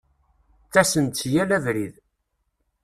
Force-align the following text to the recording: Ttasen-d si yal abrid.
Ttasen-d 0.65 1.13
si 1.17 1.29
yal 1.33 1.51
abrid. 1.57 1.95